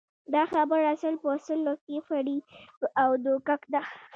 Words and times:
دا 0.33 0.43
خبره 0.53 0.91
سل 1.01 1.15
په 1.23 1.31
سلو 1.45 1.73
کې 1.85 1.97
فریب 2.07 2.41
او 3.01 3.09
دوکه 3.23 3.55
ده 3.73 3.81